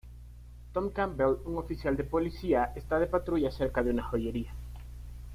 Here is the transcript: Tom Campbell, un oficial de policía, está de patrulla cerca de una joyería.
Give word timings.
Tom 0.73 0.89
Campbell, 0.91 1.37
un 1.45 1.59
oficial 1.59 1.95
de 1.95 2.03
policía, 2.03 2.73
está 2.75 2.97
de 2.97 3.05
patrulla 3.05 3.51
cerca 3.51 3.83
de 3.83 3.91
una 3.91 4.01
joyería. 4.03 4.51